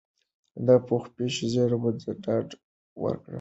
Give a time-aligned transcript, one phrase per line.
[0.87, 1.89] پخوسپین ږیرو
[2.23, 2.47] ډاډ
[3.01, 3.29] ورکاوه.